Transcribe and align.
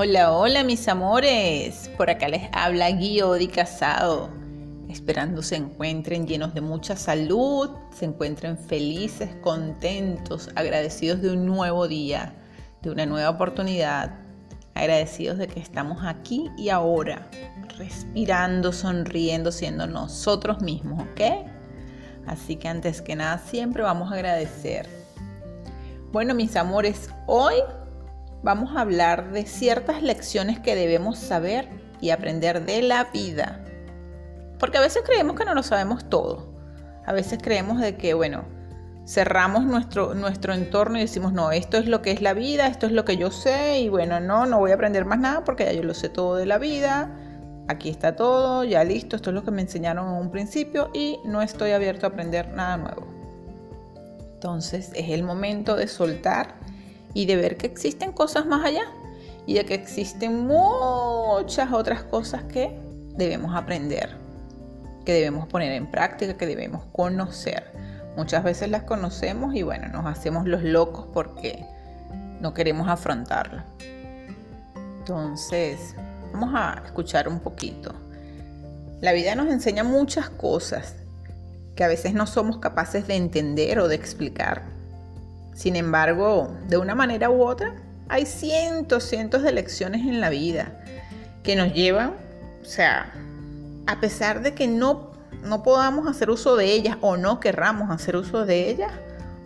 Hola, 0.00 0.30
hola 0.30 0.62
mis 0.62 0.86
amores. 0.86 1.90
Por 1.96 2.08
acá 2.08 2.28
les 2.28 2.48
habla 2.52 2.88
Guiodi 2.88 3.48
Casado. 3.48 4.30
Esperando 4.88 5.42
se 5.42 5.56
encuentren 5.56 6.24
llenos 6.24 6.54
de 6.54 6.60
mucha 6.60 6.94
salud, 6.94 7.70
se 7.90 8.04
encuentren 8.04 8.56
felices, 8.56 9.28
contentos, 9.40 10.50
agradecidos 10.54 11.20
de 11.20 11.32
un 11.32 11.46
nuevo 11.46 11.88
día, 11.88 12.32
de 12.80 12.90
una 12.90 13.06
nueva 13.06 13.28
oportunidad, 13.30 14.20
agradecidos 14.76 15.36
de 15.36 15.48
que 15.48 15.58
estamos 15.58 15.98
aquí 16.04 16.48
y 16.56 16.68
ahora, 16.68 17.28
respirando, 17.76 18.72
sonriendo, 18.72 19.50
siendo 19.50 19.88
nosotros 19.88 20.60
mismos, 20.60 21.02
¿ok? 21.10 21.44
Así 22.24 22.54
que 22.54 22.68
antes 22.68 23.02
que 23.02 23.16
nada, 23.16 23.38
siempre 23.38 23.82
vamos 23.82 24.12
a 24.12 24.14
agradecer. 24.14 24.88
Bueno, 26.12 26.36
mis 26.36 26.54
amores, 26.54 27.10
hoy 27.26 27.56
vamos 28.42 28.76
a 28.76 28.82
hablar 28.82 29.32
de 29.32 29.44
ciertas 29.44 30.02
lecciones 30.02 30.60
que 30.60 30.74
debemos 30.74 31.18
saber 31.18 31.68
y 32.00 32.10
aprender 32.10 32.64
de 32.64 32.82
la 32.82 33.04
vida. 33.04 33.64
Porque 34.58 34.78
a 34.78 34.80
veces 34.80 35.02
creemos 35.04 35.36
que 35.36 35.44
no 35.44 35.54
lo 35.54 35.62
sabemos 35.62 36.08
todo. 36.08 36.52
A 37.06 37.12
veces 37.12 37.38
creemos 37.42 37.80
de 37.80 37.96
que, 37.96 38.14
bueno, 38.14 38.44
cerramos 39.06 39.64
nuestro, 39.64 40.14
nuestro 40.14 40.52
entorno 40.52 40.98
y 40.98 41.02
decimos, 41.02 41.32
no, 41.32 41.50
esto 41.50 41.78
es 41.78 41.86
lo 41.86 42.02
que 42.02 42.10
es 42.10 42.20
la 42.20 42.34
vida, 42.34 42.66
esto 42.66 42.86
es 42.86 42.92
lo 42.92 43.06
que 43.06 43.16
yo 43.16 43.30
sé 43.30 43.80
y 43.80 43.88
bueno, 43.88 44.20
no, 44.20 44.44
no 44.44 44.58
voy 44.58 44.70
a 44.70 44.74
aprender 44.74 45.06
más 45.06 45.18
nada 45.18 45.44
porque 45.44 45.64
ya 45.64 45.72
yo 45.72 45.82
lo 45.82 45.94
sé 45.94 46.10
todo 46.10 46.36
de 46.36 46.44
la 46.44 46.58
vida. 46.58 47.10
Aquí 47.68 47.88
está 47.88 48.16
todo, 48.16 48.64
ya 48.64 48.84
listo, 48.84 49.16
esto 49.16 49.30
es 49.30 49.34
lo 49.34 49.44
que 49.44 49.50
me 49.50 49.62
enseñaron 49.62 50.08
en 50.08 50.20
un 50.20 50.30
principio 50.30 50.90
y 50.92 51.18
no 51.24 51.40
estoy 51.40 51.70
abierto 51.70 52.06
a 52.06 52.10
aprender 52.10 52.52
nada 52.52 52.76
nuevo. 52.76 53.06
Entonces 54.34 54.90
es 54.94 55.10
el 55.10 55.22
momento 55.22 55.74
de 55.74 55.88
soltar 55.88 56.54
y 57.14 57.26
de 57.26 57.36
ver 57.36 57.56
que 57.56 57.66
existen 57.66 58.12
cosas 58.12 58.46
más 58.46 58.64
allá 58.64 58.84
y 59.46 59.54
de 59.54 59.64
que 59.64 59.74
existen 59.74 60.46
muchas 60.46 61.72
otras 61.72 62.02
cosas 62.02 62.44
que 62.44 62.78
debemos 63.16 63.54
aprender, 63.56 64.16
que 65.04 65.12
debemos 65.14 65.48
poner 65.48 65.72
en 65.72 65.90
práctica, 65.90 66.36
que 66.36 66.46
debemos 66.46 66.84
conocer. 66.92 67.72
Muchas 68.16 68.44
veces 68.44 68.68
las 68.68 68.82
conocemos 68.82 69.54
y 69.54 69.62
bueno, 69.62 69.88
nos 69.88 70.06
hacemos 70.06 70.46
los 70.46 70.62
locos 70.62 71.06
porque 71.12 71.64
no 72.40 72.52
queremos 72.52 72.88
afrontarlo. 72.88 73.62
Entonces, 74.98 75.94
vamos 76.32 76.50
a 76.54 76.82
escuchar 76.84 77.28
un 77.28 77.40
poquito. 77.40 77.94
La 79.00 79.12
vida 79.12 79.34
nos 79.34 79.48
enseña 79.48 79.84
muchas 79.84 80.28
cosas 80.28 80.96
que 81.74 81.84
a 81.84 81.88
veces 81.88 82.12
no 82.12 82.26
somos 82.26 82.58
capaces 82.58 83.06
de 83.06 83.14
entender 83.14 83.78
o 83.78 83.88
de 83.88 83.94
explicar 83.94 84.77
sin 85.54 85.76
embargo, 85.76 86.56
de 86.68 86.78
una 86.78 86.94
manera 86.94 87.30
u 87.30 87.42
otra, 87.42 87.74
hay 88.08 88.26
cientos, 88.26 89.04
cientos 89.04 89.42
de 89.42 89.52
lecciones 89.52 90.02
en 90.02 90.20
la 90.20 90.30
vida 90.30 90.80
que 91.42 91.56
nos 91.56 91.72
llevan, 91.72 92.14
o 92.62 92.64
sea, 92.64 93.12
a 93.86 94.00
pesar 94.00 94.42
de 94.42 94.54
que 94.54 94.66
no, 94.66 95.12
no 95.42 95.62
podamos 95.62 96.06
hacer 96.06 96.30
uso 96.30 96.56
de 96.56 96.66
ellas 96.66 96.96
o 97.00 97.16
no 97.16 97.40
querramos 97.40 97.90
hacer 97.90 98.16
uso 98.16 98.44
de 98.46 98.68
ellas, 98.70 98.92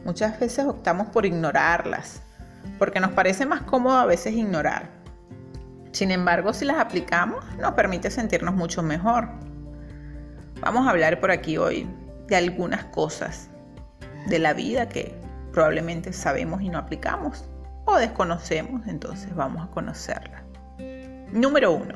muchas 0.04 0.38
veces 0.38 0.64
optamos 0.66 1.08
por 1.08 1.26
ignorarlas, 1.26 2.22
porque 2.78 3.00
nos 3.00 3.12
parece 3.12 3.46
más 3.46 3.62
cómodo 3.62 3.96
a 3.96 4.06
veces 4.06 4.34
ignorar. 4.34 4.90
Sin 5.92 6.10
embargo, 6.10 6.52
si 6.52 6.64
las 6.64 6.78
aplicamos, 6.78 7.44
nos 7.58 7.72
permite 7.72 8.10
sentirnos 8.10 8.54
mucho 8.54 8.82
mejor. 8.82 9.28
Vamos 10.60 10.86
a 10.86 10.90
hablar 10.90 11.20
por 11.20 11.30
aquí 11.30 11.58
hoy 11.58 11.88
de 12.28 12.36
algunas 12.36 12.84
cosas 12.86 13.48
de 14.26 14.38
la 14.38 14.54
vida 14.54 14.88
que 14.88 15.21
probablemente 15.52 16.12
sabemos 16.12 16.62
y 16.62 16.68
no 16.68 16.78
aplicamos 16.78 17.44
o 17.84 17.96
desconocemos, 17.96 18.86
entonces 18.86 19.34
vamos 19.34 19.64
a 19.64 19.70
conocerla. 19.70 20.42
Número 21.32 21.72
uno, 21.72 21.94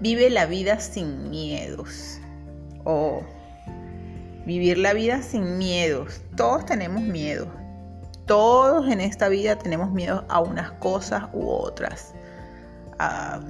vive 0.00 0.30
la 0.30 0.46
vida 0.46 0.80
sin 0.80 1.30
miedos. 1.30 2.20
O 2.84 3.22
vivir 4.44 4.78
la 4.78 4.92
vida 4.92 5.22
sin 5.22 5.58
miedos. 5.58 6.22
Todos 6.36 6.64
tenemos 6.66 7.02
miedo. 7.02 7.48
Todos 8.26 8.88
en 8.88 9.00
esta 9.00 9.28
vida 9.28 9.56
tenemos 9.56 9.90
miedo 9.92 10.24
a 10.28 10.40
unas 10.40 10.70
cosas 10.72 11.24
u 11.32 11.48
otras. 11.48 12.14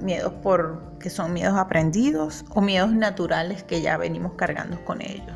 miedos 0.01 0.33
por 0.43 0.97
que 0.99 1.09
son 1.09 1.33
miedos 1.33 1.55
aprendidos 1.57 2.43
o 2.49 2.61
miedos 2.61 2.91
naturales 2.91 3.63
que 3.63 3.81
ya 3.81 3.97
venimos 3.97 4.33
cargando 4.33 4.83
con 4.85 5.01
ellos. 5.01 5.35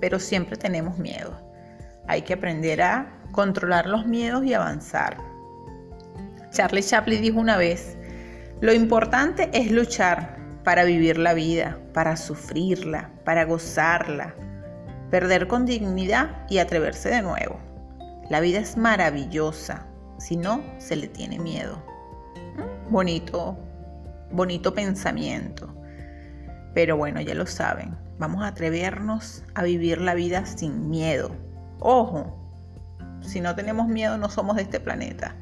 Pero 0.00 0.20
siempre 0.20 0.56
tenemos 0.56 0.98
miedo. 0.98 1.47
Hay 2.08 2.22
que 2.22 2.34
aprender 2.34 2.82
a 2.82 3.06
controlar 3.30 3.86
los 3.86 4.06
miedos 4.06 4.44
y 4.44 4.54
avanzar. 4.54 5.18
Charlie 6.50 6.82
Chaplin 6.82 7.22
dijo 7.22 7.38
una 7.38 7.56
vez, 7.56 7.96
lo 8.60 8.72
importante 8.72 9.50
es 9.52 9.70
luchar 9.70 10.36
para 10.64 10.84
vivir 10.84 11.18
la 11.18 11.34
vida, 11.34 11.78
para 11.94 12.16
sufrirla, 12.16 13.10
para 13.24 13.44
gozarla, 13.44 14.34
perder 15.10 15.46
con 15.46 15.64
dignidad 15.64 16.44
y 16.48 16.58
atreverse 16.58 17.10
de 17.10 17.22
nuevo. 17.22 17.60
La 18.28 18.40
vida 18.40 18.58
es 18.58 18.76
maravillosa, 18.76 19.86
si 20.18 20.36
no, 20.36 20.62
se 20.78 20.96
le 20.96 21.08
tiene 21.08 21.38
miedo. 21.38 21.82
Mm, 22.56 22.92
bonito, 22.92 23.56
bonito 24.32 24.74
pensamiento. 24.74 25.74
Pero 26.74 26.96
bueno, 26.96 27.20
ya 27.20 27.34
lo 27.34 27.46
saben, 27.46 27.96
vamos 28.18 28.42
a 28.42 28.48
atrevernos 28.48 29.44
a 29.54 29.62
vivir 29.62 30.00
la 30.00 30.14
vida 30.14 30.44
sin 30.44 30.90
miedo, 30.90 31.30
Ojo, 31.80 32.34
si 33.20 33.40
no 33.40 33.54
tenemos 33.54 33.88
miedo 33.88 34.16
no 34.18 34.28
somos 34.28 34.56
de 34.56 34.62
este 34.62 34.80
planeta. 34.80 35.34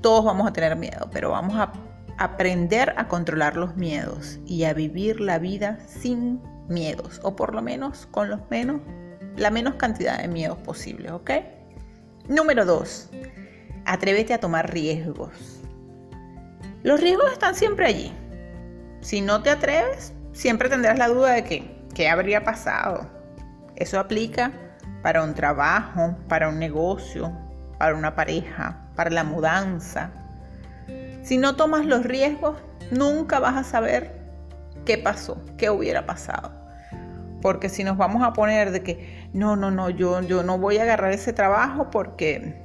Todos 0.00 0.24
vamos 0.24 0.48
a 0.48 0.52
tener 0.52 0.76
miedo, 0.76 1.08
pero 1.12 1.30
vamos 1.30 1.56
a 1.56 1.72
aprender 2.18 2.94
a 2.96 3.08
controlar 3.08 3.56
los 3.56 3.76
miedos 3.76 4.38
y 4.46 4.64
a 4.64 4.74
vivir 4.74 5.20
la 5.20 5.38
vida 5.38 5.78
sin 5.86 6.40
miedos, 6.68 7.20
o 7.22 7.36
por 7.36 7.54
lo 7.54 7.62
menos 7.62 8.06
con 8.06 8.28
los 8.28 8.40
menos, 8.50 8.80
la 9.36 9.50
menos 9.50 9.74
cantidad 9.74 10.18
de 10.20 10.28
miedos 10.28 10.58
posible, 10.58 11.10
¿ok? 11.12 11.30
Número 12.28 12.64
dos, 12.64 13.08
atrévete 13.84 14.34
a 14.34 14.40
tomar 14.40 14.72
riesgos. 14.72 15.62
Los 16.82 17.00
riesgos 17.00 17.32
están 17.32 17.54
siempre 17.54 17.86
allí. 17.86 18.12
Si 19.00 19.20
no 19.20 19.42
te 19.42 19.50
atreves, 19.50 20.12
siempre 20.32 20.68
tendrás 20.68 20.98
la 20.98 21.08
duda 21.08 21.32
de 21.32 21.44
que, 21.44 21.84
¿qué 21.94 22.08
habría 22.08 22.44
pasado? 22.44 23.08
Eso 23.76 23.98
aplica 23.98 24.52
para 25.02 25.22
un 25.22 25.34
trabajo, 25.34 26.16
para 26.28 26.48
un 26.48 26.58
negocio, 26.58 27.32
para 27.78 27.94
una 27.94 28.14
pareja, 28.14 28.88
para 28.96 29.10
la 29.10 29.24
mudanza. 29.24 30.10
Si 31.22 31.38
no 31.38 31.56
tomas 31.56 31.86
los 31.86 32.04
riesgos, 32.04 32.56
nunca 32.90 33.38
vas 33.38 33.56
a 33.56 33.64
saber 33.64 34.18
qué 34.84 34.98
pasó, 34.98 35.42
qué 35.56 35.70
hubiera 35.70 36.06
pasado. 36.06 36.52
Porque 37.40 37.68
si 37.68 37.84
nos 37.84 37.96
vamos 37.96 38.22
a 38.22 38.32
poner 38.32 38.72
de 38.72 38.82
que 38.82 39.28
no, 39.32 39.54
no, 39.54 39.70
no, 39.70 39.90
yo, 39.90 40.20
yo 40.22 40.42
no 40.42 40.58
voy 40.58 40.78
a 40.78 40.82
agarrar 40.82 41.12
ese 41.12 41.32
trabajo 41.32 41.90
porque, 41.90 42.64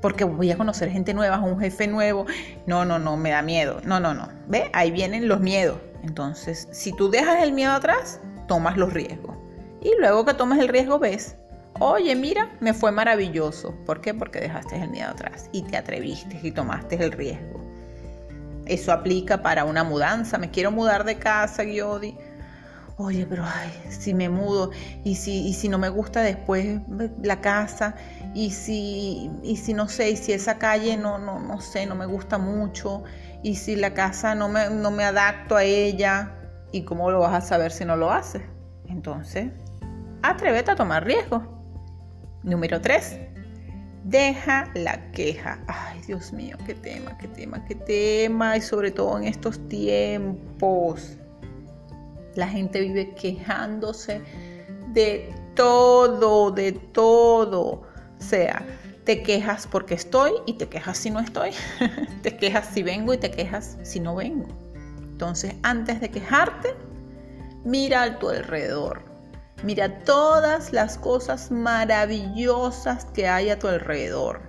porque 0.00 0.24
voy 0.24 0.52
a 0.52 0.56
conocer 0.56 0.90
gente 0.90 1.14
nueva, 1.14 1.40
un 1.40 1.58
jefe 1.58 1.88
nuevo. 1.88 2.26
No, 2.66 2.84
no, 2.84 2.98
no, 2.98 3.16
me 3.16 3.30
da 3.30 3.42
miedo. 3.42 3.80
No, 3.84 3.98
no, 3.98 4.14
no. 4.14 4.28
¿Ve? 4.46 4.70
Ahí 4.72 4.92
vienen 4.92 5.26
los 5.26 5.40
miedos. 5.40 5.78
Entonces, 6.04 6.68
si 6.70 6.92
tú 6.92 7.10
dejas 7.10 7.42
el 7.42 7.52
miedo 7.52 7.72
atrás, 7.72 8.20
tomas 8.46 8.76
los 8.76 8.92
riesgos. 8.92 9.36
Y 9.82 9.92
luego 9.98 10.24
que 10.24 10.34
tomes 10.34 10.60
el 10.60 10.68
riesgo 10.68 10.98
ves, 10.98 11.36
oye, 11.80 12.14
mira, 12.14 12.50
me 12.60 12.72
fue 12.72 12.92
maravilloso. 12.92 13.74
¿Por 13.84 14.00
qué? 14.00 14.14
Porque 14.14 14.40
dejaste 14.40 14.76
el 14.76 14.90
miedo 14.90 15.10
atrás 15.10 15.48
y 15.52 15.62
te 15.62 15.76
atreviste 15.76 16.38
y 16.42 16.52
tomaste 16.52 17.02
el 17.02 17.12
riesgo. 17.12 17.60
Eso 18.66 18.92
aplica 18.92 19.42
para 19.42 19.64
una 19.64 19.82
mudanza. 19.82 20.38
Me 20.38 20.50
quiero 20.50 20.70
mudar 20.70 21.04
de 21.04 21.18
casa, 21.18 21.64
Giodi. 21.64 22.16
Oye, 22.96 23.26
pero 23.26 23.42
ay, 23.44 23.72
si 23.90 24.14
me 24.14 24.28
mudo 24.28 24.70
y 25.02 25.16
si, 25.16 25.48
y 25.48 25.54
si 25.54 25.68
no 25.68 25.78
me 25.78 25.88
gusta 25.88 26.20
después 26.20 26.80
la 27.22 27.40
casa 27.40 27.96
y 28.34 28.50
si, 28.50 29.30
y 29.42 29.56
si 29.56 29.72
no 29.74 29.88
sé, 29.88 30.10
y 30.10 30.16
si 30.16 30.32
esa 30.32 30.58
calle 30.58 30.96
no, 30.98 31.18
no, 31.18 31.40
no 31.40 31.60
sé, 31.60 31.86
no 31.86 31.94
me 31.94 32.06
gusta 32.06 32.36
mucho 32.36 33.02
y 33.42 33.56
si 33.56 33.76
la 33.76 33.94
casa 33.94 34.34
no 34.34 34.48
me, 34.48 34.68
no 34.70 34.90
me 34.90 35.04
adapto 35.04 35.56
a 35.56 35.64
ella, 35.64 36.34
¿y 36.70 36.82
cómo 36.82 37.10
lo 37.10 37.20
vas 37.20 37.32
a 37.32 37.40
saber 37.40 37.72
si 37.72 37.84
no 37.84 37.96
lo 37.96 38.12
haces? 38.12 38.42
Entonces, 38.86 39.50
atrévete 40.22 40.70
a 40.70 40.76
tomar 40.76 41.04
riesgos. 41.04 41.42
Número 42.42 42.80
3. 42.80 43.18
Deja 44.04 44.70
la 44.74 45.10
queja. 45.12 45.62
Ay, 45.68 46.00
Dios 46.06 46.32
mío, 46.32 46.56
qué 46.66 46.74
tema, 46.74 47.16
qué 47.18 47.28
tema, 47.28 47.64
qué 47.66 47.74
tema. 47.74 48.56
Y 48.56 48.60
sobre 48.60 48.90
todo 48.90 49.18
en 49.18 49.24
estos 49.24 49.68
tiempos. 49.68 51.16
La 52.34 52.48
gente 52.48 52.80
vive 52.80 53.14
quejándose 53.14 54.20
de 54.88 55.32
todo, 55.54 56.50
de 56.50 56.72
todo. 56.72 57.62
O 57.62 57.84
sea, 58.18 58.64
te 59.04 59.22
quejas 59.22 59.66
porque 59.66 59.94
estoy 59.94 60.32
y 60.46 60.54
te 60.54 60.68
quejas 60.68 60.98
si 60.98 61.10
no 61.10 61.20
estoy. 61.20 61.50
te 62.22 62.36
quejas 62.36 62.66
si 62.72 62.82
vengo 62.82 63.14
y 63.14 63.18
te 63.18 63.30
quejas 63.30 63.78
si 63.82 64.00
no 64.00 64.16
vengo. 64.16 64.48
Entonces, 64.98 65.54
antes 65.62 66.00
de 66.00 66.10
quejarte, 66.10 66.74
mira 67.64 68.02
a 68.02 68.18
tu 68.18 68.28
alrededor. 68.28 69.11
Mira 69.62 70.00
todas 70.00 70.72
las 70.72 70.98
cosas 70.98 71.50
maravillosas 71.50 73.04
que 73.06 73.28
hay 73.28 73.50
a 73.50 73.58
tu 73.58 73.68
alrededor. 73.68 74.42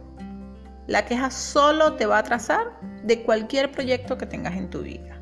La 0.88 1.06
queja 1.06 1.30
solo 1.32 1.94
te 1.94 2.06
va 2.06 2.18
a 2.18 2.20
atrasar 2.20 2.80
de 3.04 3.24
cualquier 3.24 3.72
proyecto 3.72 4.18
que 4.18 4.26
tengas 4.26 4.56
en 4.56 4.70
tu 4.70 4.82
vida. 4.82 5.22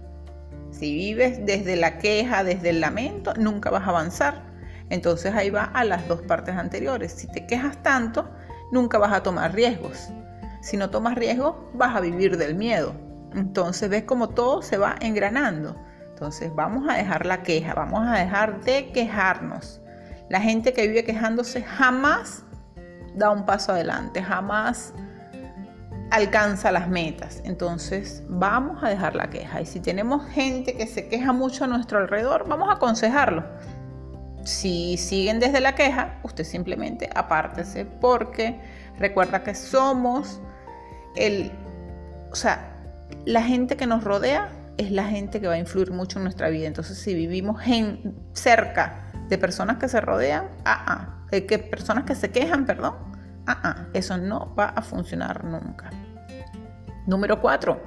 Si 0.72 0.94
vives 0.94 1.45
desde 1.45 1.75
la 1.75 2.00
queja, 2.00 2.44
desde 2.44 2.69
el 2.69 2.80
lamento, 2.81 3.33
nunca 3.36 3.69
vas 3.69 3.83
a 3.83 3.89
avanzar. 3.89 4.44
Entonces 4.89 5.33
ahí 5.36 5.50
va 5.50 5.66
a 5.66 5.84
las 5.84 6.07
dos 6.07 6.22
partes 6.22 6.56
anteriores. 6.56 7.12
Si 7.12 7.27
te 7.27 7.45
quejas 7.45 7.81
tanto, 7.84 8.30
nunca 8.72 8.98
vas 8.98 9.13
a 9.13 9.24
tomar 9.24 9.54
riesgos. 9.54 10.10
Si 10.62 10.77
no 10.77 10.89
tomas 10.89 11.16
riesgos, 11.16 11.56
vas 11.74 11.95
a 11.95 12.00
vivir 12.00 12.38
del 12.38 12.56
miedo. 12.56 12.95
Entonces 13.34 13.89
ves 13.89 14.04
como 14.04 14.30
todo 14.30 14.62
se 14.62 14.77
va 14.77 14.95
engranando. 15.01 15.75
Entonces 16.21 16.53
vamos 16.53 16.88
a 16.88 16.94
dejar 16.94 17.25
la 17.25 17.41
queja, 17.41 17.73
vamos 17.73 18.07
a 18.07 18.12
dejar 18.12 18.62
de 18.62 18.91
quejarnos. 18.91 19.81
La 20.29 20.39
gente 20.39 20.71
que 20.71 20.88
vive 20.88 21.03
quejándose 21.03 21.63
jamás 21.63 22.44
da 23.15 23.31
un 23.31 23.44
paso 23.44 23.71
adelante, 23.71 24.21
jamás 24.21 24.94
alcanza 26.12 26.71
las 26.71 26.88
metas. 26.88 27.41
Entonces 27.44 28.21
vamos 28.29 28.83
a 28.83 28.89
dejar 28.89 29.15
la 29.15 29.31
queja. 29.31 29.62
Y 29.62 29.65
si 29.65 29.79
tenemos 29.79 30.23
gente 30.27 30.77
que 30.77 30.85
se 30.85 31.07
queja 31.07 31.33
mucho 31.33 31.63
a 31.63 31.68
nuestro 31.68 31.97
alrededor, 31.97 32.47
vamos 32.47 32.69
a 32.69 32.74
aconsejarlo. 32.74 33.44
Si 34.44 34.97
siguen 34.97 35.39
desde 35.39 35.59
la 35.59 35.74
queja, 35.74 36.19
usted 36.21 36.44
simplemente 36.44 37.09
apártese 37.15 37.85
porque 37.85 38.62
recuerda 39.00 39.41
que 39.41 39.56
somos 39.56 40.39
el, 41.15 41.51
o 42.31 42.35
sea, 42.35 42.77
la 43.25 43.41
gente 43.41 43.75
que 43.75 43.88
nos 43.88 44.03
rodea 44.03 44.51
es 44.77 44.91
la 44.91 45.06
gente 45.06 45.39
que 45.39 45.47
va 45.47 45.53
a 45.53 45.57
influir 45.57 45.91
mucho 45.91 46.19
en 46.19 46.23
nuestra 46.23 46.50
vida. 46.50 46.68
Entonces, 46.68 46.97
si 46.97 47.13
vivimos 47.13 47.62
en, 47.68 48.15
cerca 48.33 49.12
de 49.27 49.38
personas 49.38 49.77
que 49.77 49.88
se 49.88 50.01
rodean, 50.01 50.47
ah, 50.65 50.83
ah, 50.88 51.25
eh, 51.31 51.45
que 51.45 51.59
personas 51.59 52.03
que 52.03 52.15
se 52.15 52.31
quejan, 52.31 52.65
perdón, 52.65 52.95
ah, 53.47 53.59
ah, 53.63 53.88
eso 53.94 54.18
no 54.18 54.53
va 54.56 54.65
a 54.65 54.81
funcionar 54.81 55.44
nunca. 55.44 55.89
Número 57.07 57.41
cuatro, 57.41 57.81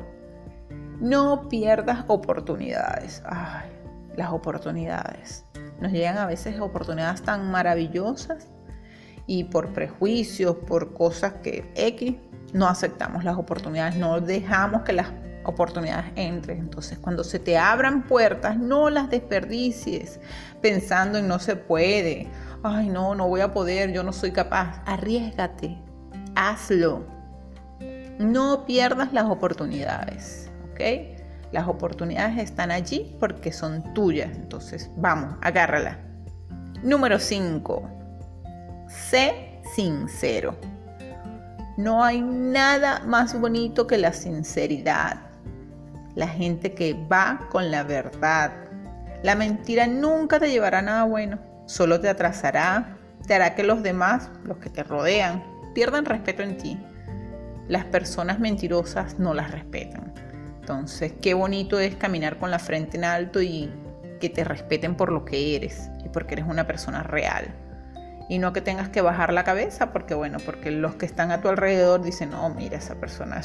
no 1.00 1.48
pierdas 1.48 2.04
oportunidades. 2.08 3.22
Ay, 3.26 3.70
las 4.16 4.30
oportunidades. 4.30 5.44
Nos 5.80 5.92
llegan 5.92 6.18
a 6.18 6.26
veces 6.26 6.60
oportunidades 6.60 7.22
tan 7.22 7.50
maravillosas 7.50 8.48
y 9.26 9.44
por 9.44 9.72
prejuicios, 9.72 10.56
por 10.56 10.92
cosas 10.94 11.34
que 11.42 11.70
X, 11.74 12.16
no 12.52 12.68
aceptamos 12.68 13.24
las 13.24 13.36
oportunidades, 13.36 13.96
no 13.96 14.20
dejamos 14.20 14.82
que 14.82 14.92
las 14.92 15.08
oportunidades 15.44 16.12
entren. 16.16 16.58
Entonces, 16.58 16.98
cuando 16.98 17.24
se 17.24 17.38
te 17.38 17.56
abran 17.58 18.06
puertas, 18.06 18.56
no 18.56 18.90
las 18.90 19.10
desperdicies 19.10 20.20
pensando 20.60 21.18
en 21.18 21.28
no 21.28 21.38
se 21.38 21.56
puede. 21.56 22.28
Ay, 22.62 22.88
no, 22.88 23.14
no 23.14 23.28
voy 23.28 23.40
a 23.42 23.52
poder, 23.52 23.92
yo 23.92 24.02
no 24.02 24.12
soy 24.12 24.32
capaz. 24.32 24.82
Arriesgate, 24.86 25.78
hazlo. 26.34 27.06
No 28.18 28.64
pierdas 28.64 29.12
las 29.12 29.24
oportunidades, 29.24 30.50
¿ok? 30.72 30.80
Las 31.52 31.68
oportunidades 31.68 32.38
están 32.38 32.70
allí 32.70 33.16
porque 33.20 33.52
son 33.52 33.94
tuyas. 33.94 34.30
Entonces, 34.34 34.90
vamos, 34.96 35.36
agárrala. 35.42 35.98
Número 36.82 37.18
5. 37.18 37.90
Sé 38.88 39.60
sincero. 39.74 40.56
No 41.76 42.04
hay 42.04 42.20
nada 42.20 43.00
más 43.06 43.38
bonito 43.38 43.86
que 43.86 43.98
la 43.98 44.12
sinceridad. 44.12 45.23
La 46.14 46.28
gente 46.28 46.74
que 46.74 46.94
va 46.94 47.48
con 47.50 47.70
la 47.70 47.82
verdad. 47.82 48.52
La 49.22 49.34
mentira 49.34 49.86
nunca 49.86 50.38
te 50.38 50.50
llevará 50.50 50.78
a 50.78 50.82
nada 50.82 51.04
bueno. 51.04 51.38
Solo 51.66 52.00
te 52.00 52.08
atrasará. 52.08 52.96
Te 53.26 53.34
hará 53.34 53.54
que 53.54 53.64
los 53.64 53.82
demás, 53.82 54.30
los 54.44 54.58
que 54.58 54.70
te 54.70 54.82
rodean, 54.82 55.42
pierdan 55.74 56.04
respeto 56.04 56.42
en 56.42 56.58
ti. 56.58 56.78
Las 57.68 57.84
personas 57.86 58.38
mentirosas 58.38 59.18
no 59.18 59.34
las 59.34 59.50
respetan. 59.50 60.12
Entonces, 60.60 61.12
qué 61.20 61.34
bonito 61.34 61.78
es 61.78 61.96
caminar 61.96 62.38
con 62.38 62.50
la 62.50 62.58
frente 62.58 62.96
en 62.96 63.04
alto 63.04 63.40
y 63.40 63.70
que 64.20 64.28
te 64.28 64.44
respeten 64.44 64.94
por 64.94 65.10
lo 65.10 65.24
que 65.24 65.56
eres 65.56 65.90
y 66.04 66.08
porque 66.08 66.34
eres 66.34 66.46
una 66.46 66.66
persona 66.66 67.02
real 67.02 67.52
y 68.28 68.38
no 68.38 68.52
que 68.52 68.60
tengas 68.60 68.88
que 68.88 69.02
bajar 69.02 69.32
la 69.32 69.44
cabeza 69.44 69.92
porque 69.92 70.14
bueno, 70.14 70.38
porque 70.44 70.70
los 70.70 70.94
que 70.94 71.06
están 71.06 71.30
a 71.30 71.40
tu 71.40 71.48
alrededor 71.48 72.02
dicen, 72.02 72.30
no, 72.30 72.48
mira, 72.50 72.78
esa 72.78 72.94
persona 72.94 73.40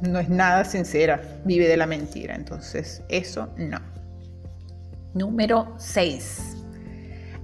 no 0.00 0.18
es 0.18 0.28
nada 0.28 0.64
sincera, 0.64 1.20
vive 1.44 1.68
de 1.68 1.76
la 1.76 1.86
mentira. 1.86 2.34
Entonces, 2.34 3.02
eso 3.08 3.50
no. 3.56 3.78
Número 5.14 5.74
6. 5.76 6.56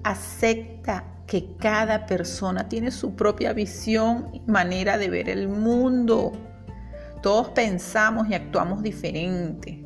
Acepta 0.02 1.05
que 1.26 1.56
cada 1.58 2.06
persona 2.06 2.69
tiene 2.69 2.90
su 2.90 3.14
propia 3.14 3.52
visión 3.52 4.31
y 4.32 4.40
manera 4.50 4.96
de 4.96 5.11
ver 5.11 5.29
el 5.29 5.49
mundo. 5.49 6.32
Todos 7.23 7.50
pensamos 7.50 8.29
y 8.31 8.35
actuamos 8.35 8.82
diferente. 8.82 9.85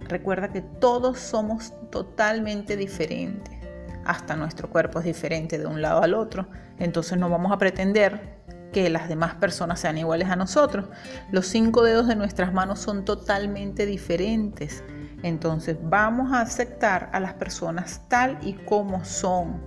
Recuerda 0.00 0.48
que 0.48 0.60
todos 0.62 1.20
somos 1.20 1.72
totalmente 1.90 2.76
diferentes 2.76 3.63
hasta 4.04 4.36
nuestro 4.36 4.70
cuerpo 4.70 4.98
es 4.98 5.04
diferente 5.04 5.58
de 5.58 5.66
un 5.66 5.82
lado 5.82 6.02
al 6.02 6.14
otro, 6.14 6.46
entonces 6.78 7.18
no 7.18 7.28
vamos 7.28 7.52
a 7.52 7.58
pretender 7.58 8.42
que 8.72 8.90
las 8.90 9.08
demás 9.08 9.36
personas 9.36 9.80
sean 9.80 9.98
iguales 9.98 10.28
a 10.28 10.36
nosotros. 10.36 10.86
Los 11.30 11.46
cinco 11.46 11.82
dedos 11.84 12.08
de 12.08 12.16
nuestras 12.16 12.52
manos 12.52 12.80
son 12.80 13.04
totalmente 13.04 13.86
diferentes, 13.86 14.82
entonces 15.22 15.76
vamos 15.80 16.32
a 16.32 16.40
aceptar 16.40 17.08
a 17.12 17.20
las 17.20 17.34
personas 17.34 18.02
tal 18.08 18.38
y 18.42 18.54
como 18.54 19.04
son. 19.04 19.62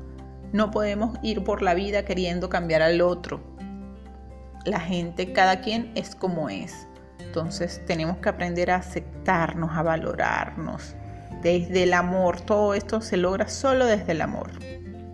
No 0.51 0.71
podemos 0.71 1.17
ir 1.23 1.43
por 1.43 1.61
la 1.61 1.73
vida 1.73 2.03
queriendo 2.05 2.49
cambiar 2.49 2.81
al 2.81 3.01
otro. 3.01 3.41
La 4.65 4.79
gente, 4.79 5.33
cada 5.33 5.61
quien 5.61 5.91
es 5.95 6.15
como 6.15 6.49
es. 6.49 6.87
Entonces 7.19 7.81
tenemos 7.85 8.17
que 8.17 8.29
aprender 8.29 8.71
a 8.71 8.75
aceptarnos, 8.75 9.71
a 9.75 9.83
valorarnos 9.83 10.95
desde 11.41 11.83
el 11.83 11.93
amor. 11.93 12.41
Todo 12.41 12.73
esto 12.73 13.01
se 13.01 13.17
logra 13.17 13.47
solo 13.47 13.85
desde 13.85 14.13
el 14.13 14.21
amor. 14.21 14.51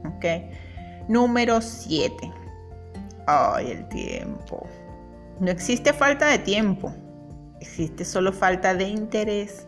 ¿Ok? 0.06 0.26
Número 1.08 1.62
7. 1.62 2.32
Ay, 3.28 3.72
el 3.72 3.88
tiempo. 3.90 4.68
No 5.40 5.52
existe 5.52 5.94
falta 5.94 6.28
de 6.28 6.40
tiempo. 6.40 6.94
Existe 7.60 8.06
solo 8.06 8.32
falta 8.34 8.74
de 8.74 8.86
interés. 8.86 9.68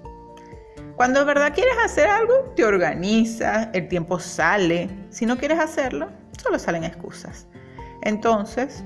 Cuando 0.96 1.20
de 1.20 1.26
verdad 1.26 1.54
quieres 1.54 1.76
hacer 1.84 2.08
algo, 2.08 2.54
te 2.56 2.64
organizas, 2.64 3.70
el 3.74 3.88
tiempo 3.88 4.20
sale. 4.20 4.90
Si 5.10 5.26
no 5.26 5.38
quieres 5.38 5.60
hacerlo, 5.60 6.10
solo 6.42 6.58
salen 6.58 6.86
excusas. 6.86 7.48
Entonces, 8.02 8.84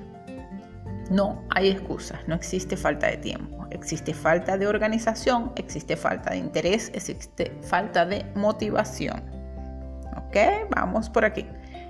no 1.09 1.43
hay 1.49 1.69
excusas, 1.69 2.19
no 2.27 2.35
existe 2.35 2.77
falta 2.77 3.07
de 3.07 3.17
tiempo, 3.17 3.67
existe 3.71 4.13
falta 4.13 4.57
de 4.57 4.67
organización, 4.67 5.51
existe 5.55 5.95
falta 5.95 6.31
de 6.31 6.37
interés, 6.37 6.91
existe 6.93 7.57
falta 7.61 8.05
de 8.05 8.25
motivación. 8.35 9.23
¿Ok? 10.17 10.37
Vamos 10.75 11.09
por 11.09 11.25
aquí. 11.25 11.47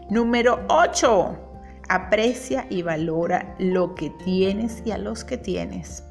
Número 0.09 0.65
8. 0.69 1.45
Aprecia 1.89 2.65
y 2.69 2.81
valora 2.83 3.55
lo 3.59 3.95
que 3.95 4.09
tienes 4.23 4.81
y 4.85 4.91
a 4.91 4.97
los 4.97 5.23
que 5.23 5.37
tienes. 5.37 6.03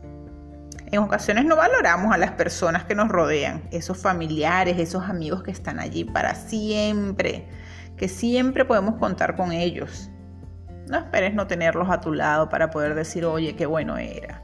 En 0.90 1.00
ocasiones 1.00 1.44
no 1.44 1.56
valoramos 1.56 2.12
a 2.14 2.18
las 2.18 2.32
personas 2.32 2.84
que 2.84 2.94
nos 2.94 3.08
rodean, 3.08 3.62
esos 3.70 3.98
familiares, 3.98 4.78
esos 4.78 5.04
amigos 5.04 5.42
que 5.42 5.50
están 5.50 5.80
allí 5.80 6.04
para 6.04 6.34
siempre, 6.34 7.46
que 7.96 8.08
siempre 8.08 8.64
podemos 8.64 8.96
contar 8.96 9.36
con 9.36 9.52
ellos. 9.52 10.10
No 10.88 10.98
esperes 10.98 11.34
no 11.34 11.46
tenerlos 11.46 11.90
a 11.90 12.00
tu 12.00 12.12
lado 12.12 12.48
para 12.48 12.70
poder 12.70 12.94
decir, 12.94 13.24
oye, 13.24 13.54
qué 13.56 13.66
bueno 13.66 13.98
era. 13.98 14.42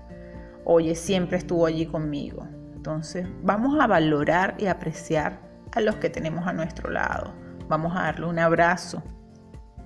Oye, 0.64 0.94
siempre 0.94 1.38
estuvo 1.38 1.64
allí 1.64 1.86
conmigo. 1.86 2.46
Entonces, 2.74 3.26
vamos 3.42 3.78
a 3.80 3.86
valorar 3.86 4.54
y 4.58 4.66
apreciar 4.66 5.40
a 5.72 5.80
los 5.80 5.96
que 5.96 6.10
tenemos 6.10 6.46
a 6.46 6.52
nuestro 6.52 6.90
lado. 6.90 7.32
Vamos 7.68 7.96
a 7.96 8.02
darle 8.02 8.26
un 8.26 8.38
abrazo. 8.38 9.02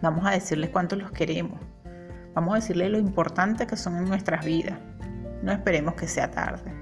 Vamos 0.03 0.27
a 0.27 0.31
decirles 0.31 0.71
cuánto 0.71 0.97
los 0.97 1.13
queremos. 1.13 1.61
Vamos 2.35 2.53
a 2.53 2.57
decirles 2.57 2.91
lo 2.91 2.99
importante 2.99 3.67
que 3.67 3.77
son 3.77 3.97
en 3.97 4.07
nuestras 4.07 4.45
vidas. 4.45 4.79
No 5.43 5.53
esperemos 5.53 5.95
que 5.95 6.09
sea 6.09 6.31
tarde. 6.31 6.73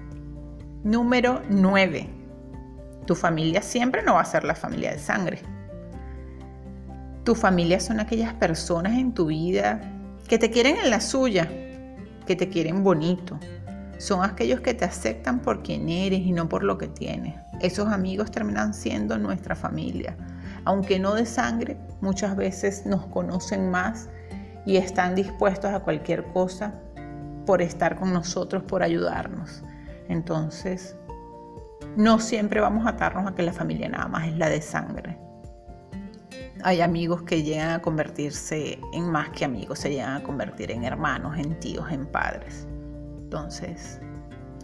Número 0.85 1.43
9. 1.51 2.09
Tu 3.07 3.15
familia 3.15 3.61
siempre 3.61 4.03
no 4.03 4.15
va 4.15 4.23
a 4.23 4.25
ser 4.25 4.45
la 4.45 4.55
familia 4.55 4.93
de 4.93 4.99
sangre 4.99 5.56
tu 7.27 7.35
familia 7.35 7.81
son 7.81 7.99
aquellas 7.99 8.33
personas 8.35 8.93
en 8.93 9.13
tu 9.13 9.27
vida 9.27 9.81
que 10.29 10.39
te 10.39 10.49
quieren 10.49 10.77
en 10.77 10.91
la 10.91 11.01
suya, 11.01 11.51
que 12.25 12.37
te 12.37 12.49
quieren 12.49 12.85
bonito. 12.85 13.37
Son 13.99 14.23
aquellos 14.23 14.61
que 14.61 14.75
te 14.75 14.85
aceptan 14.85 15.41
por 15.41 15.65
quien 15.65 15.89
eres 15.89 16.21
y 16.21 16.31
no 16.31 16.49
por 16.49 16.63
lo 16.63 16.79
que 16.79 16.87
tienes. 16.87 17.35
Esos 17.61 17.89
amigos 17.89 18.31
terminan 18.31 18.73
siendo 18.73 19.19
nuestra 19.19 19.57
familia. 19.57 20.17
Aunque 20.65 21.01
no 21.01 21.15
de 21.15 21.27
sangre, 21.27 21.77
muchas 22.01 22.37
veces 22.37 22.87
nos 22.87 23.05
conocen 23.07 23.73
más 23.73 24.09
y 24.65 24.77
están 24.77 25.17
dispuestos 25.17 25.73
a 25.73 25.81
cualquier 25.81 26.27
cosa 26.27 26.75
por 27.45 27.61
estar 27.61 27.97
con 27.97 28.13
nosotros, 28.13 28.63
por 28.63 28.85
ayudarnos. 28.85 29.65
Entonces, 30.09 30.95
no 31.97 32.21
siempre 32.21 32.61
vamos 32.61 32.87
a 32.87 32.91
atarnos 32.91 33.27
a 33.27 33.35
que 33.35 33.43
la 33.43 33.53
familia 33.53 33.89
nada 33.89 34.07
más 34.07 34.29
es 34.29 34.37
la 34.37 34.49
de 34.49 34.63
sangre 34.63 35.26
hay 36.63 36.81
amigos 36.81 37.23
que 37.23 37.43
llegan 37.43 37.71
a 37.71 37.83
convertirse 37.83 38.79
en 38.93 39.11
más 39.11 39.31
que 39.31 39.45
amigos, 39.45 39.81
se 39.81 39.91
llegan 39.91 40.17
a 40.17 40.23
convertir 40.23 40.71
en 40.71 40.85
hermanos, 40.85 41.37
en 41.39 41.59
tíos, 41.61 41.91
en 41.91 42.07
padres. 42.07 42.67
Entonces, 43.23 44.01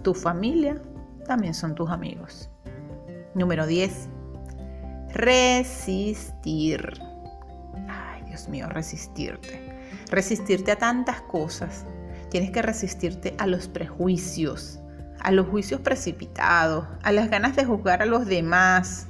tu 0.03 0.15
familia 0.15 0.81
también 1.27 1.55
son 1.55 1.75
tus 1.75 1.91
amigos. 1.91 2.51
Número 3.35 3.67
10. 3.67 4.09
Resistir. 5.15 7.01
Ay, 7.89 8.23
Dios 8.27 8.49
mío, 8.49 8.69
resistirte. 8.69 9.61
Resistirte 10.11 10.73
a 10.73 10.77
tantas 10.77 11.21
cosas. 11.23 11.85
Tienes 12.31 12.51
que 12.51 12.63
resistirte 12.63 13.35
a 13.39 13.47
los 13.47 13.69
prejuicios, 13.69 14.81
a 15.21 15.31
los 15.31 15.47
juicios 15.49 15.81
precipitados, 15.81 16.87
a 17.03 17.13
las 17.13 17.31
ganas 17.31 17.57
de 17.57 17.65
juzgar 17.65 18.03
a 18.03 18.07
los 18.07 18.27
demás, 18.27 19.07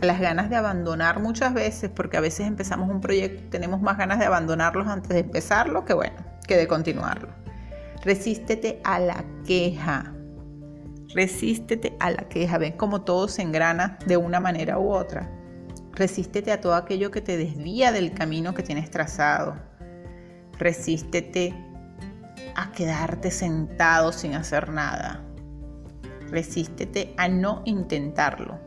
las 0.00 0.20
ganas 0.20 0.50
de 0.50 0.56
abandonar 0.56 1.20
muchas 1.20 1.52
veces, 1.52 1.90
porque 1.90 2.16
a 2.16 2.20
veces 2.20 2.46
empezamos 2.46 2.88
un 2.88 3.00
proyecto, 3.00 3.42
tenemos 3.50 3.80
más 3.80 3.98
ganas 3.98 4.18
de 4.18 4.26
abandonarlos 4.26 4.88
antes 4.88 5.10
de 5.10 5.20
empezarlo 5.20 5.84
que 5.84 5.94
bueno, 5.94 6.16
que 6.46 6.56
de 6.56 6.66
continuarlo. 6.66 7.28
Resístete 8.02 8.80
a 8.84 8.98
la 8.98 9.24
queja. 9.46 10.14
Resístete 11.14 11.96
a 12.00 12.10
la 12.10 12.28
queja. 12.28 12.56
Ven 12.56 12.72
cómo 12.72 13.02
todo 13.02 13.28
se 13.28 13.42
engrana 13.42 13.98
de 14.06 14.16
una 14.16 14.40
manera 14.40 14.78
u 14.78 14.90
otra. 14.90 15.30
Resístete 15.92 16.50
a 16.52 16.60
todo 16.60 16.74
aquello 16.74 17.10
que 17.10 17.20
te 17.20 17.36
desvía 17.36 17.92
del 17.92 18.14
camino 18.14 18.54
que 18.54 18.62
tienes 18.62 18.90
trazado. 18.90 19.56
Resístete 20.58 21.54
a 22.54 22.72
quedarte 22.72 23.30
sentado 23.30 24.12
sin 24.12 24.34
hacer 24.34 24.70
nada. 24.70 25.22
Resístete 26.30 27.12
a 27.18 27.28
no 27.28 27.62
intentarlo. 27.66 28.58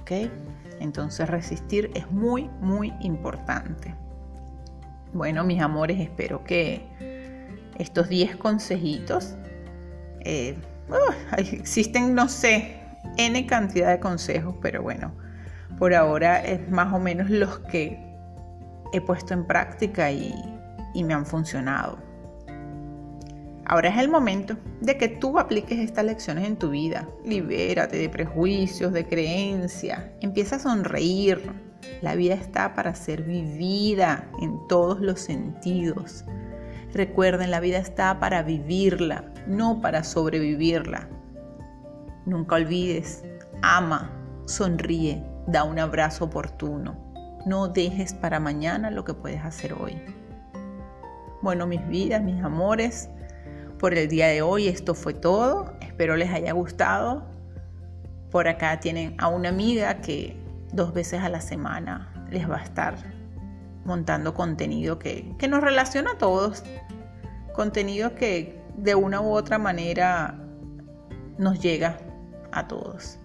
¿Ok? 0.00 0.30
Entonces 0.84 1.28
resistir 1.30 1.90
es 1.94 2.10
muy, 2.10 2.50
muy 2.60 2.92
importante. 3.00 3.94
Bueno, 5.14 5.42
mis 5.42 5.62
amores, 5.62 5.98
espero 5.98 6.44
que 6.44 6.86
estos 7.78 8.08
10 8.10 8.36
consejitos, 8.36 9.34
eh, 10.20 10.56
uh, 10.90 11.34
existen, 11.38 12.14
no 12.14 12.28
sé, 12.28 12.76
N 13.16 13.46
cantidad 13.46 13.92
de 13.92 14.00
consejos, 14.00 14.56
pero 14.60 14.82
bueno, 14.82 15.12
por 15.78 15.94
ahora 15.94 16.44
es 16.44 16.68
más 16.68 16.92
o 16.92 16.98
menos 16.98 17.30
los 17.30 17.60
que 17.60 17.98
he 18.92 19.00
puesto 19.00 19.32
en 19.32 19.46
práctica 19.46 20.12
y 20.12 20.34
me 20.94 21.14
han 21.14 21.24
funcionado. 21.24 22.13
Ahora 23.74 23.88
es 23.88 23.98
el 23.98 24.08
momento 24.08 24.56
de 24.82 24.96
que 24.96 25.08
tú 25.08 25.36
apliques 25.36 25.80
estas 25.80 26.04
lecciones 26.04 26.46
en 26.46 26.56
tu 26.56 26.70
vida. 26.70 27.08
Libérate 27.24 27.96
de 27.96 28.08
prejuicios, 28.08 28.92
de 28.92 29.04
creencias. 29.04 30.00
Empieza 30.20 30.54
a 30.54 30.58
sonreír. 30.60 31.42
La 32.00 32.14
vida 32.14 32.34
está 32.34 32.72
para 32.74 32.94
ser 32.94 33.24
vivida 33.24 34.30
en 34.40 34.64
todos 34.68 35.00
los 35.00 35.18
sentidos. 35.18 36.24
Recuerden, 36.92 37.50
la 37.50 37.58
vida 37.58 37.78
está 37.78 38.20
para 38.20 38.44
vivirla, 38.44 39.24
no 39.48 39.80
para 39.80 40.04
sobrevivirla. 40.04 41.08
Nunca 42.26 42.54
olvides, 42.54 43.24
ama, 43.62 44.08
sonríe, 44.46 45.20
da 45.48 45.64
un 45.64 45.80
abrazo 45.80 46.26
oportuno. 46.26 46.96
No 47.44 47.66
dejes 47.66 48.14
para 48.14 48.38
mañana 48.38 48.92
lo 48.92 49.02
que 49.02 49.14
puedes 49.14 49.44
hacer 49.44 49.72
hoy. 49.72 50.00
Bueno, 51.42 51.66
mis 51.66 51.84
vidas, 51.88 52.22
mis 52.22 52.40
amores, 52.40 53.10
por 53.84 53.92
el 53.92 54.08
día 54.08 54.28
de 54.28 54.40
hoy. 54.40 54.66
Esto 54.66 54.94
fue 54.94 55.12
todo. 55.12 55.74
Espero 55.82 56.16
les 56.16 56.32
haya 56.32 56.54
gustado. 56.54 57.22
Por 58.30 58.48
acá 58.48 58.80
tienen 58.80 59.14
a 59.18 59.28
una 59.28 59.50
amiga 59.50 60.00
que 60.00 60.38
dos 60.72 60.94
veces 60.94 61.20
a 61.20 61.28
la 61.28 61.42
semana 61.42 62.26
les 62.30 62.48
va 62.48 62.56
a 62.56 62.62
estar 62.62 62.96
montando 63.84 64.32
contenido 64.32 64.98
que, 64.98 65.34
que 65.36 65.48
nos 65.48 65.60
relaciona 65.60 66.12
a 66.12 66.16
todos. 66.16 66.64
Contenido 67.52 68.14
que 68.14 68.58
de 68.78 68.94
una 68.94 69.20
u 69.20 69.34
otra 69.34 69.58
manera 69.58 70.34
nos 71.36 71.60
llega 71.60 71.98
a 72.52 72.66
todos. 72.66 73.18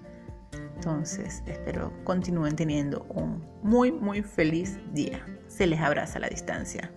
Entonces, 0.75 1.41
espero 1.47 1.93
continúen 2.03 2.57
teniendo 2.57 3.05
un 3.07 3.47
muy, 3.63 3.93
muy 3.93 4.23
feliz 4.23 4.77
día. 4.91 5.25
Se 5.47 5.65
les 5.67 5.79
abraza 5.79 6.17
a 6.17 6.19
la 6.19 6.27
distancia. 6.27 6.91